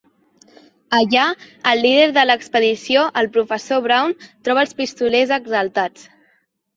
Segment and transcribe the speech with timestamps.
[0.99, 1.25] Allà,
[1.71, 4.15] el líder de l'expedició, el professor Brown,
[4.47, 6.09] troba els pistolers exaltats.